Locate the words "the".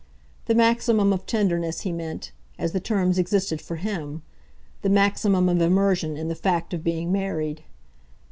0.45-0.55, 2.71-2.79, 4.81-4.89, 6.27-6.33